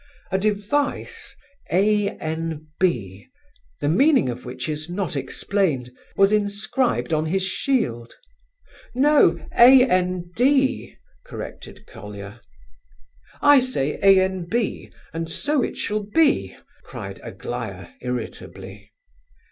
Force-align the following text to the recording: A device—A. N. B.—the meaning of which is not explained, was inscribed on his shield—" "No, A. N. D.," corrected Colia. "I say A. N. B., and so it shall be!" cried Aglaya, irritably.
A 0.31 0.39
device—A. 0.39 2.09
N. 2.17 2.65
B.—the 2.79 3.87
meaning 3.87 4.29
of 4.29 4.45
which 4.45 4.67
is 4.67 4.89
not 4.89 5.15
explained, 5.15 5.91
was 6.17 6.33
inscribed 6.33 7.13
on 7.13 7.27
his 7.27 7.43
shield—" 7.43 8.15
"No, 8.95 9.37
A. 9.55 9.83
N. 9.85 10.31
D.," 10.35 10.95
corrected 11.23 11.85
Colia. 11.85 12.41
"I 13.43 13.59
say 13.59 13.99
A. 14.01 14.19
N. 14.23 14.45
B., 14.45 14.91
and 15.13 15.29
so 15.29 15.61
it 15.61 15.77
shall 15.77 16.01
be!" 16.01 16.57
cried 16.83 17.19
Aglaya, 17.23 17.89
irritably. 18.01 18.91